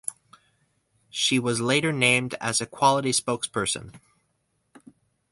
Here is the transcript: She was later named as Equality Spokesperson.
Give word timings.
She 1.11 1.37
was 1.37 1.61
later 1.61 1.91
named 1.93 2.33
as 2.41 2.59
Equality 2.59 3.11
Spokesperson. 3.11 3.93